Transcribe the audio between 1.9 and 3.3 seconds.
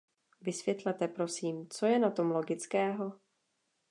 na tom logického?